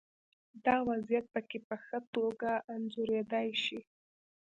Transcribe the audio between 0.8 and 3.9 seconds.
وضعیت پکې په ښه توګه انځورېدای شي.